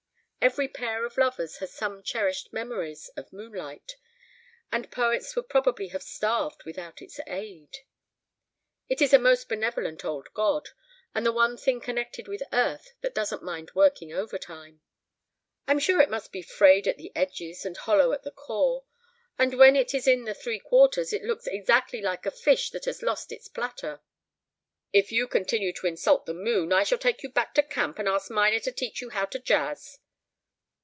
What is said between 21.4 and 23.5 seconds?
exactly like a fish that has lost its